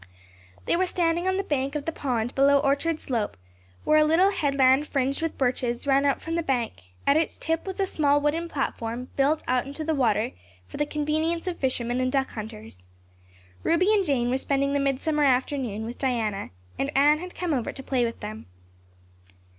They 0.65 0.75
were 0.75 0.87
standing 0.87 1.27
on 1.27 1.37
the 1.37 1.43
bank 1.43 1.75
of 1.75 1.85
the 1.85 1.91
pond, 1.91 2.33
below 2.33 2.57
Orchard 2.57 2.99
Slope, 2.99 3.37
where 3.83 3.99
a 3.99 4.03
little 4.03 4.31
headland 4.31 4.87
fringed 4.87 5.21
with 5.21 5.37
birches 5.37 5.85
ran 5.85 6.07
out 6.07 6.23
from 6.23 6.33
the 6.33 6.41
bank; 6.41 6.73
at 7.05 7.17
its 7.17 7.37
tip 7.37 7.67
was 7.67 7.79
a 7.79 7.85
small 7.85 8.19
wooden 8.19 8.49
platform 8.49 9.09
built 9.15 9.43
out 9.47 9.67
into 9.67 9.83
the 9.83 9.93
water 9.93 10.31
for 10.65 10.77
the 10.77 10.87
convenience 10.87 11.45
of 11.45 11.59
fishermen 11.59 12.01
and 12.01 12.11
duck 12.11 12.31
hunters. 12.31 12.87
Ruby 13.61 13.93
and 13.93 14.03
Jane 14.03 14.31
were 14.31 14.39
spending 14.39 14.73
the 14.73 14.79
midsummer 14.79 15.23
afternoon 15.23 15.85
with 15.85 15.99
Diana, 15.99 16.49
and 16.79 16.89
Anne 16.97 17.19
had 17.19 17.35
come 17.35 17.53
over 17.53 17.71
to 17.71 17.83
play 17.83 18.03
with 18.03 18.21
them. 18.21 18.47